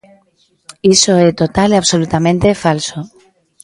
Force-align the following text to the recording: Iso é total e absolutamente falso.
Iso 0.95 1.13
é 1.27 1.29
total 1.41 1.69
e 1.71 1.77
absolutamente 1.79 2.57
falso. 2.63 2.99